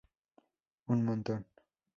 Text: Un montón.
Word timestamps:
Un 0.91 0.99
montón. 1.07 1.41